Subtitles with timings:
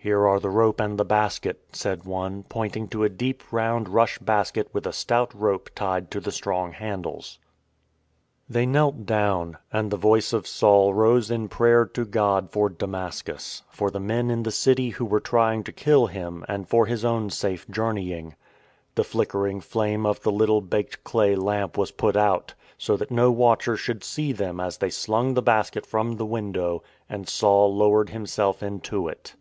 [0.08, 4.18] Here are the rope and the basket," said one, pointing to a deep round rush
[4.20, 7.38] basket with a stout rope tied to the strong handles.
[8.48, 13.64] They knelt down, and the voice of Saul rose in prayer to God for Damascus,
[13.68, 17.04] for the men in the city who were trying to kill him and for his
[17.04, 18.34] own safe journeying.
[18.94, 23.30] The flickering flame of the little baked clay lamp was put out, so that no
[23.30, 28.08] watcher should see them as they slung the basket from the window and Saul lowered
[28.08, 29.34] himself into it.